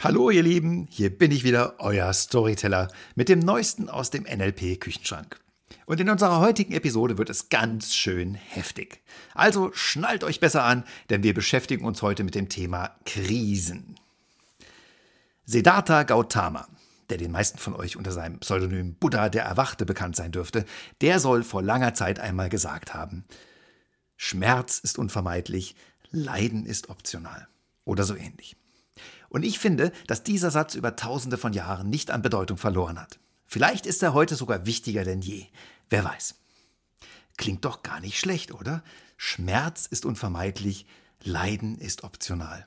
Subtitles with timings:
[0.00, 2.86] Hallo ihr Lieben, hier bin ich wieder, euer Storyteller
[3.16, 5.40] mit dem neuesten aus dem NLP Küchenschrank.
[5.86, 9.02] Und in unserer heutigen Episode wird es ganz schön heftig.
[9.34, 13.96] Also schnallt euch besser an, denn wir beschäftigen uns heute mit dem Thema Krisen.
[15.46, 16.68] Siddhartha Gautama,
[17.10, 20.64] der den meisten von euch unter seinem Pseudonym Buddha der Erwachte bekannt sein dürfte,
[21.00, 23.24] der soll vor langer Zeit einmal gesagt haben,
[24.16, 25.74] Schmerz ist unvermeidlich,
[26.12, 27.48] Leiden ist optional
[27.84, 28.54] oder so ähnlich.
[29.28, 33.18] Und ich finde, dass dieser Satz über tausende von Jahren nicht an Bedeutung verloren hat.
[33.46, 35.46] Vielleicht ist er heute sogar wichtiger denn je.
[35.88, 36.34] Wer weiß.
[37.36, 38.82] Klingt doch gar nicht schlecht, oder?
[39.16, 40.86] Schmerz ist unvermeidlich,
[41.22, 42.66] Leiden ist optional.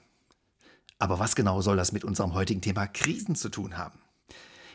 [0.99, 3.99] Aber was genau soll das mit unserem heutigen Thema Krisen zu tun haben?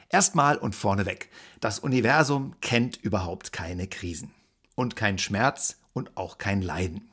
[0.09, 4.33] Erstmal und vorneweg, das Universum kennt überhaupt keine Krisen
[4.75, 7.11] und keinen Schmerz und auch kein Leiden.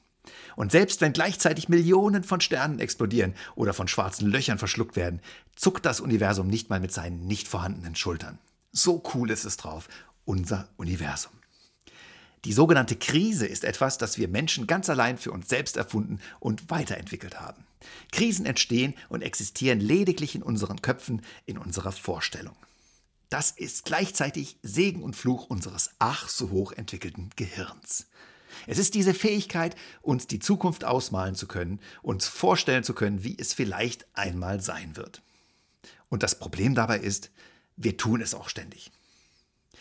[0.55, 5.21] Und selbst wenn gleichzeitig Millionen von Sternen explodieren oder von schwarzen Löchern verschluckt werden,
[5.55, 8.39] zuckt das Universum nicht mal mit seinen nicht vorhandenen Schultern.
[8.71, 9.87] So cool ist es drauf,
[10.25, 11.31] unser Universum.
[12.45, 16.69] Die sogenannte Krise ist etwas, das wir Menschen ganz allein für uns selbst erfunden und
[16.69, 17.63] weiterentwickelt haben.
[18.11, 22.55] Krisen entstehen und existieren lediglich in unseren Köpfen, in unserer Vorstellung.
[23.29, 28.07] Das ist gleichzeitig Segen und Fluch unseres ach so hoch entwickelten Gehirns.
[28.67, 33.37] Es ist diese Fähigkeit, uns die Zukunft ausmalen zu können, uns vorstellen zu können, wie
[33.37, 35.21] es vielleicht einmal sein wird.
[36.09, 37.31] Und das Problem dabei ist,
[37.75, 38.91] wir tun es auch ständig.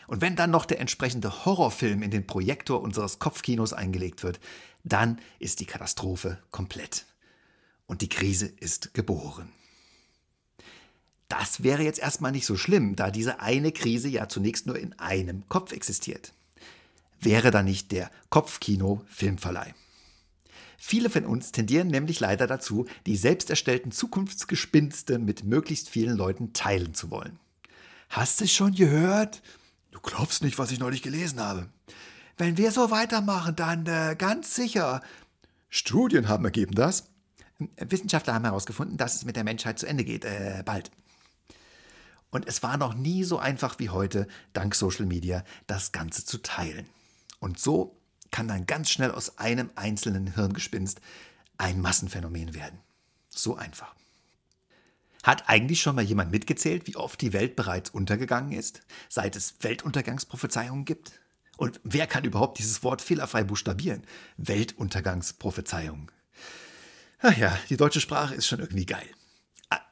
[0.06, 4.40] Und wenn dann noch der entsprechende Horrorfilm in den Projektor unseres Kopfkinos eingelegt wird,
[4.82, 7.06] dann ist die Katastrophe komplett.
[7.86, 9.52] Und die Krise ist geboren.
[11.28, 14.92] Das wäre jetzt erstmal nicht so schlimm, da diese eine Krise ja zunächst nur in
[14.98, 16.34] einem Kopf existiert
[17.24, 19.74] wäre da nicht der Kopfkino-Filmverleih.
[20.78, 26.52] Viele von uns tendieren nämlich leider dazu, die selbst erstellten Zukunftsgespinste mit möglichst vielen Leuten
[26.55, 27.38] teilen zu wollen.
[28.08, 29.42] Hast du es schon gehört?
[29.92, 31.68] Du glaubst nicht, was ich neulich gelesen habe.
[32.36, 35.02] Wenn wir so weitermachen, dann äh, ganz sicher.
[35.68, 37.05] Studien haben ergeben, dass.
[37.77, 40.24] Wissenschaftler haben herausgefunden, dass es mit der Menschheit zu Ende geht.
[40.24, 40.90] Äh, bald.
[42.30, 46.38] Und es war noch nie so einfach wie heute, dank Social Media, das Ganze zu
[46.38, 46.86] teilen.
[47.42, 51.01] Und so kann dann ganz schnell aus einem einzelnen Hirngespinst
[51.58, 52.79] ein Massenphänomen werden.
[53.30, 53.97] So einfach.
[55.25, 59.57] Hat eigentlich schon mal jemand mitgezählt, wie oft die Welt bereits untergegangen ist, seit es
[59.61, 61.20] Weltuntergangsprophezeiungen gibt?
[61.57, 64.05] Und wer kann überhaupt dieses Wort fehlerfrei buchstabieren?
[64.36, 66.13] Weltuntergangsprophezeiungen.
[67.19, 69.09] Ach ja, die deutsche Sprache ist schon irgendwie geil.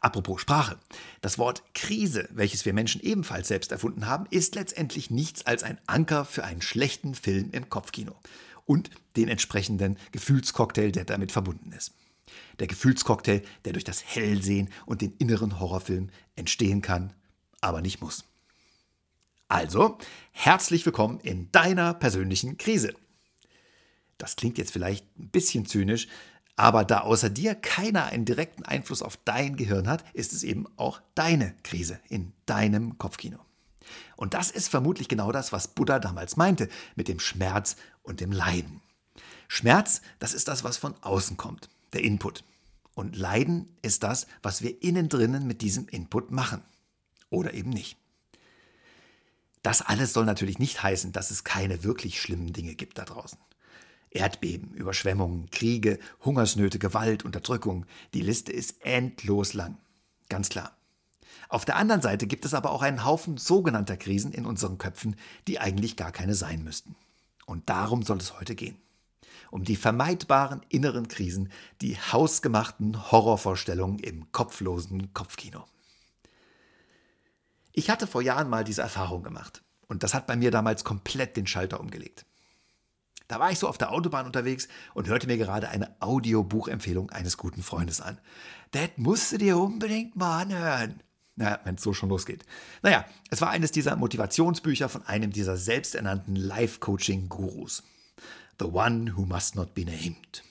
[0.00, 0.78] Apropos Sprache.
[1.20, 5.78] Das Wort Krise, welches wir Menschen ebenfalls selbst erfunden haben, ist letztendlich nichts als ein
[5.86, 8.16] Anker für einen schlechten Film im Kopfkino
[8.64, 11.92] und den entsprechenden Gefühlscocktail, der damit verbunden ist.
[12.60, 17.12] Der Gefühlscocktail, der durch das Hellsehen und den inneren Horrorfilm entstehen kann,
[17.60, 18.24] aber nicht muss.
[19.48, 19.98] Also,
[20.32, 22.94] herzlich willkommen in deiner persönlichen Krise.
[24.16, 26.06] Das klingt jetzt vielleicht ein bisschen zynisch,
[26.56, 30.66] aber da außer dir keiner einen direkten Einfluss auf dein Gehirn hat, ist es eben
[30.76, 33.38] auch deine Krise in deinem Kopfkino.
[34.16, 38.32] Und das ist vermutlich genau das, was Buddha damals meinte mit dem Schmerz und dem
[38.32, 38.82] Leiden.
[39.48, 42.44] Schmerz, das ist das, was von außen kommt, der Input.
[42.94, 46.62] Und Leiden ist das, was wir innen drinnen mit diesem Input machen.
[47.30, 47.96] Oder eben nicht.
[49.62, 53.38] Das alles soll natürlich nicht heißen, dass es keine wirklich schlimmen Dinge gibt da draußen.
[54.10, 57.86] Erdbeben, Überschwemmungen, Kriege, Hungersnöte, Gewalt, Unterdrückung.
[58.12, 59.78] Die Liste ist endlos lang.
[60.28, 60.76] Ganz klar.
[61.48, 65.16] Auf der anderen Seite gibt es aber auch einen Haufen sogenannter Krisen in unseren Köpfen,
[65.48, 66.96] die eigentlich gar keine sein müssten.
[67.46, 68.76] Und darum soll es heute gehen.
[69.50, 71.50] Um die vermeidbaren inneren Krisen,
[71.80, 75.64] die hausgemachten Horrorvorstellungen im kopflosen Kopfkino.
[77.72, 79.62] Ich hatte vor Jahren mal diese Erfahrung gemacht.
[79.88, 82.24] Und das hat bei mir damals komplett den Schalter umgelegt.
[83.30, 87.36] Da war ich so auf der Autobahn unterwegs und hörte mir gerade eine Audiobuchempfehlung eines
[87.36, 88.18] guten Freundes an.
[88.72, 91.00] Das musst du dir unbedingt mal anhören.
[91.36, 92.44] Naja, wenn es so schon losgeht.
[92.82, 97.84] Naja, es war eines dieser Motivationsbücher von einem dieser selbsternannten Life-Coaching-Gurus.
[98.58, 100.42] The One Who Must Not Be Named.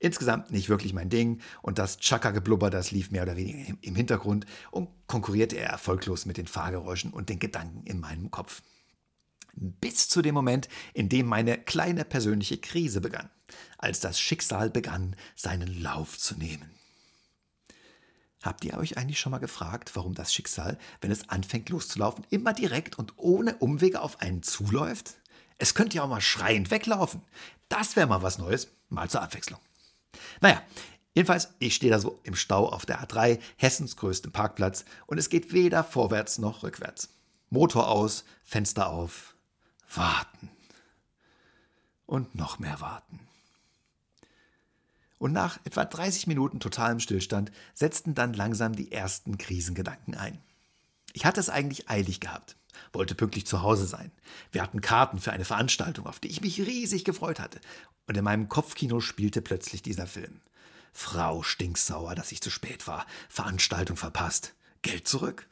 [0.00, 4.46] Insgesamt nicht wirklich mein Ding und das Chaka-Geblubber, das lief mehr oder weniger im Hintergrund
[4.72, 8.62] und konkurrierte er erfolglos mit den Fahrgeräuschen und den Gedanken in meinem Kopf
[9.56, 13.30] bis zu dem Moment, in dem meine kleine persönliche Krise begann,
[13.78, 16.70] als das Schicksal begann, seinen Lauf zu nehmen.
[18.42, 22.52] Habt ihr euch eigentlich schon mal gefragt, warum das Schicksal, wenn es anfängt loszulaufen, immer
[22.52, 25.14] direkt und ohne Umwege auf einen zuläuft?
[25.56, 27.22] Es könnte ja auch mal schreiend weglaufen.
[27.68, 29.60] Das wäre mal was Neues, mal zur Abwechslung.
[30.40, 30.62] Naja,
[31.14, 35.28] Jedenfalls, ich stehe da so im Stau auf der A3, Hessens größtem Parkplatz, und es
[35.28, 37.10] geht weder vorwärts noch rückwärts.
[37.50, 39.33] Motor aus, Fenster auf,
[39.96, 40.50] warten.
[42.06, 43.20] Und noch mehr warten.
[45.18, 50.38] Und nach etwa 30 Minuten totalem Stillstand setzten dann langsam die ersten Krisengedanken ein.
[51.14, 52.56] Ich hatte es eigentlich eilig gehabt,
[52.92, 54.10] wollte pünktlich zu Hause sein.
[54.52, 57.60] Wir hatten Karten für eine Veranstaltung, auf die ich mich riesig gefreut hatte.
[58.06, 60.40] Und in meinem Kopfkino spielte plötzlich dieser Film.
[60.92, 63.06] Frau stinksauer, dass ich zu spät war.
[63.28, 64.54] Veranstaltung verpasst.
[64.82, 65.46] Geld zurück?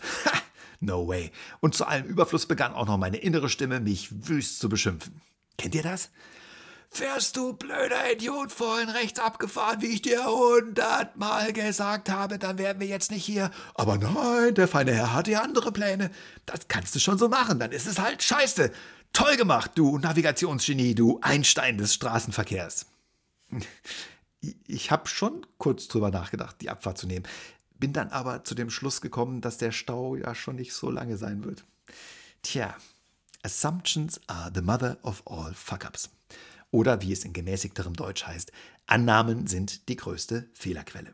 [0.82, 1.30] No way.
[1.60, 5.20] Und zu allem Überfluss begann auch noch meine innere Stimme, mich wüst zu beschimpfen.
[5.56, 6.10] Kennt ihr das?
[6.90, 12.80] Fährst du, blöder Idiot, vorhin rechts abgefahren, wie ich dir hundertmal gesagt habe, dann wären
[12.80, 13.52] wir jetzt nicht hier.
[13.74, 16.10] Aber nein, der feine Herr hatte ja andere Pläne.
[16.46, 18.72] Das kannst du schon so machen, dann ist es halt scheiße.
[19.12, 22.86] Toll gemacht, du Navigationsgenie, du Einstein des Straßenverkehrs.
[24.66, 27.24] Ich habe schon kurz drüber nachgedacht, die Abfahrt zu nehmen,
[27.82, 31.16] bin dann aber zu dem Schluss gekommen, dass der Stau ja schon nicht so lange
[31.16, 31.64] sein wird.
[32.42, 32.76] Tja,
[33.42, 36.08] Assumptions are the mother of all fuck-ups.
[36.70, 38.52] Oder wie es in gemäßigterem Deutsch heißt,
[38.86, 41.12] Annahmen sind die größte Fehlerquelle.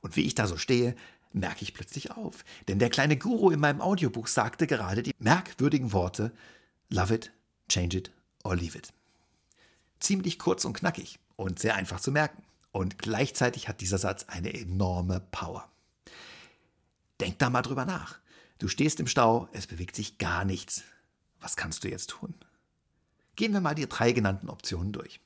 [0.00, 0.94] Und wie ich da so stehe,
[1.32, 2.44] merke ich plötzlich auf.
[2.68, 6.30] Denn der kleine Guru in meinem Audiobuch sagte gerade die merkwürdigen Worte
[6.88, 7.32] Love it,
[7.68, 8.12] change it
[8.44, 8.92] or leave it.
[9.98, 12.44] Ziemlich kurz und knackig und sehr einfach zu merken.
[12.72, 15.68] Und gleichzeitig hat dieser Satz eine enorme Power.
[17.20, 18.18] Denk da mal drüber nach.
[18.58, 20.82] Du stehst im Stau, es bewegt sich gar nichts.
[21.40, 22.34] Was kannst du jetzt tun?
[23.36, 25.20] Gehen wir mal die drei genannten Optionen durch.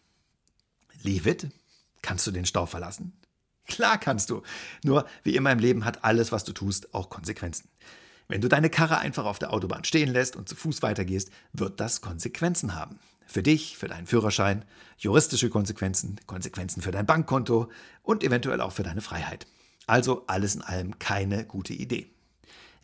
[1.03, 1.49] Leave it.
[2.03, 3.13] Kannst du den Stau verlassen?
[3.67, 4.43] Klar kannst du.
[4.83, 7.69] Nur, wie immer im Leben hat alles, was du tust, auch Konsequenzen.
[8.29, 11.81] Wenn du deine Karre einfach auf der Autobahn stehen lässt und zu Fuß weitergehst, wird
[11.81, 12.99] das Konsequenzen haben.
[13.27, 14.65] Für dich, für deinen Führerschein,
[14.99, 17.71] juristische Konsequenzen, Konsequenzen für dein Bankkonto
[18.03, 19.47] und eventuell auch für deine Freiheit.
[19.87, 22.11] Also alles in allem keine gute Idee.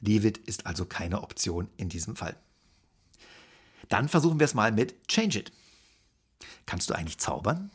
[0.00, 2.37] Leave it ist also keine Option in diesem Fall.
[3.88, 5.52] Dann versuchen wir es mal mit Change It.
[6.67, 7.70] Kannst du eigentlich zaubern?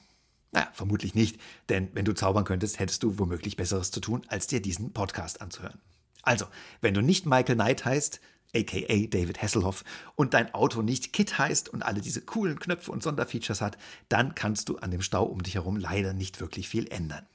[0.51, 1.39] Naja, vermutlich nicht,
[1.69, 5.41] denn wenn du zaubern könntest, hättest du womöglich Besseres zu tun, als dir diesen Podcast
[5.41, 5.79] anzuhören.
[6.23, 6.45] Also,
[6.81, 8.19] wenn du nicht Michael Knight heißt,
[8.55, 9.83] aka David Hasselhoff,
[10.15, 13.77] und dein Auto nicht Kit heißt und alle diese coolen Knöpfe und Sonderfeatures hat,
[14.09, 17.27] dann kannst du an dem Stau um dich herum leider nicht wirklich viel ändern.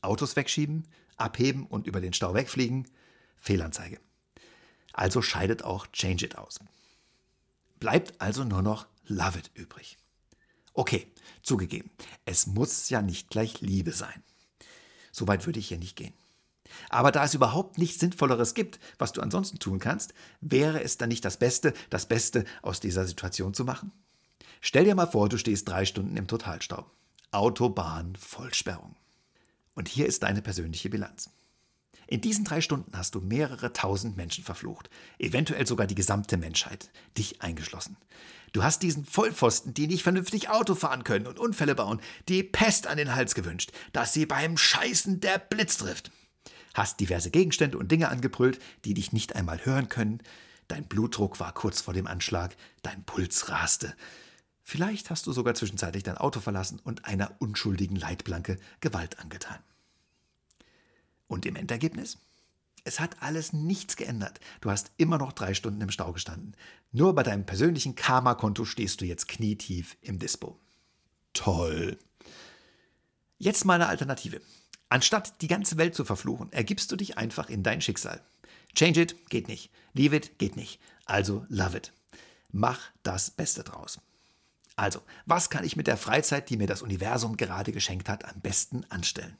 [0.00, 2.88] Autos wegschieben, abheben und über den Stau wegfliegen,
[3.36, 4.00] Fehlanzeige.
[4.92, 6.58] Also scheidet auch Change It aus.
[7.78, 9.98] Bleibt also nur noch Love It übrig.
[10.74, 11.06] Okay,
[11.42, 11.90] zugegeben,
[12.24, 14.22] es muss ja nicht gleich Liebe sein.
[15.10, 16.14] Soweit würde ich hier nicht gehen.
[16.88, 21.08] Aber da es überhaupt nichts Sinnvolleres gibt, was du ansonsten tun kannst, wäre es dann
[21.08, 23.92] nicht das Beste, das Beste aus dieser Situation zu machen?
[24.60, 26.86] Stell dir mal vor, du stehst drei Stunden im Totalstau.
[27.32, 28.94] Autobahn Vollsperrung.
[29.74, 31.30] Und hier ist deine persönliche Bilanz.
[32.06, 36.90] In diesen drei Stunden hast du mehrere tausend Menschen verflucht, eventuell sogar die gesamte Menschheit,
[37.16, 37.96] dich eingeschlossen.
[38.52, 42.86] Du hast diesen Vollpfosten, die nicht vernünftig Auto fahren können und Unfälle bauen, die Pest
[42.86, 46.10] an den Hals gewünscht, dass sie beim Scheißen der Blitz trifft.
[46.74, 50.22] Hast diverse Gegenstände und Dinge angebrüllt, die dich nicht einmal hören können.
[50.68, 53.94] Dein Blutdruck war kurz vor dem Anschlag, dein Puls raste.
[54.62, 59.58] Vielleicht hast du sogar zwischenzeitlich dein Auto verlassen und einer unschuldigen Leitplanke Gewalt angetan.
[61.26, 62.18] Und im Endergebnis?
[62.84, 64.40] Es hat alles nichts geändert.
[64.60, 66.56] Du hast immer noch drei Stunden im Stau gestanden.
[66.90, 70.58] Nur bei deinem persönlichen Karma-Konto stehst du jetzt knietief im Dispo.
[71.32, 71.98] Toll.
[73.38, 74.40] Jetzt mal eine Alternative.
[74.92, 78.20] Anstatt die ganze Welt zu verfluchen, ergibst du dich einfach in dein Schicksal.
[78.74, 79.70] Change it geht nicht.
[79.94, 80.82] Leave it geht nicht.
[81.06, 81.94] Also love it.
[82.50, 84.02] Mach das Beste draus.
[84.76, 88.42] Also, was kann ich mit der Freizeit, die mir das Universum gerade geschenkt hat, am
[88.42, 89.38] besten anstellen?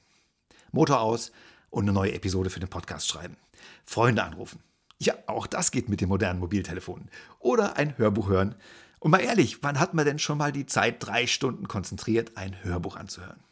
[0.71, 1.33] Motor aus,
[1.69, 3.37] und eine neue Episode für den Podcast schreiben.
[3.85, 4.63] Freunde anrufen.
[4.99, 7.11] Ja, auch das geht mit den modernen Mobiltelefonen.
[7.41, 8.55] Oder ein Hörbuch hören.
[9.01, 12.65] Und mal ehrlich, wann hat man denn schon mal die Zeit, drei Stunden konzentriert ein
[12.65, 13.45] Hörbuch anzuhören?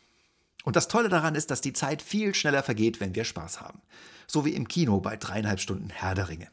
[0.65, 3.81] Und das Tolle daran ist, dass die Zeit viel schneller vergeht, wenn wir Spaß haben.
[4.27, 6.49] So wie im Kino bei dreieinhalb Stunden Herr der Ringe.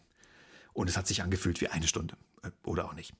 [0.73, 2.15] Und es hat sich angefühlt wie eine Stunde.
[2.43, 3.13] Äh, oder auch nicht.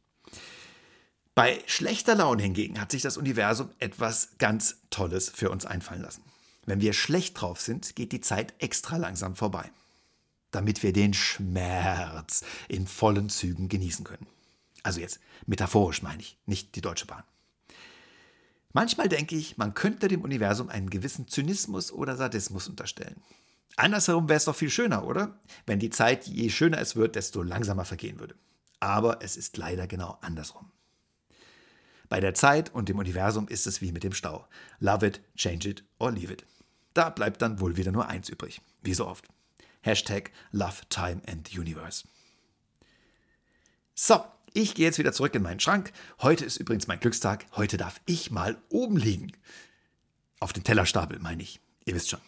[1.35, 6.23] Bei schlechter Laune hingegen hat sich das Universum etwas ganz Tolles für uns einfallen lassen.
[6.65, 9.69] Wenn wir schlecht drauf sind, geht die Zeit extra langsam vorbei,
[10.51, 14.25] damit wir den Schmerz in vollen Zügen genießen können.
[14.81, 17.23] Also jetzt metaphorisch meine ich, nicht die Deutsche Bahn.
[18.77, 23.19] Manchmal denke ich, man könnte dem Universum einen gewissen Zynismus oder Sadismus unterstellen.
[23.75, 25.39] Andersherum wäre es doch viel schöner, oder?
[25.65, 28.35] Wenn die Zeit, je schöner es wird, desto langsamer vergehen würde.
[28.79, 30.71] Aber es ist leider genau andersrum.
[32.07, 34.47] Bei der Zeit und dem Universum ist es wie mit dem Stau.
[34.79, 36.45] Love it, change it or leave it.
[36.93, 38.61] Da bleibt dann wohl wieder nur eins übrig.
[38.83, 39.25] Wie so oft.
[39.81, 42.07] Hashtag Love, Time and Universe.
[43.95, 44.23] So,
[44.57, 45.91] ich gehe jetzt wieder zurück in meinen Schrank.
[46.19, 47.45] Heute ist übrigens mein Glückstag.
[47.55, 49.31] Heute darf ich mal oben liegen.
[50.39, 51.59] Auf dem Tellerstapel, meine ich.
[51.85, 52.19] Ihr wisst schon.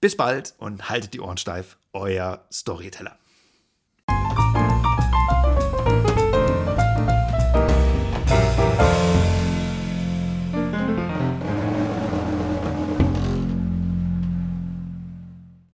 [0.00, 1.78] Bis bald und haltet die Ohren steif.
[1.92, 3.16] Euer Storyteller.